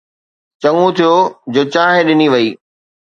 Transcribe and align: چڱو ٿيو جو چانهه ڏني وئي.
چڱو 0.61 0.85
ٿيو 0.97 1.13
جو 1.53 1.61
چانهه 1.73 2.01
ڏني 2.07 2.27
وئي. 2.33 2.47